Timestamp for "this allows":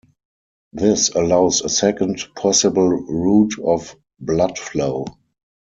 0.73-1.61